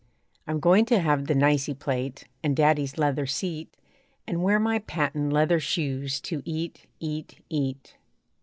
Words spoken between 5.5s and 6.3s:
shoes